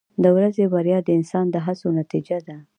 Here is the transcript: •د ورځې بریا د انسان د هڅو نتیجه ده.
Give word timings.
•د 0.23 0.25
ورځې 0.35 0.63
بریا 0.73 0.97
د 1.03 1.09
انسان 1.17 1.45
د 1.51 1.55
هڅو 1.65 1.87
نتیجه 1.99 2.37
ده. 2.47 2.57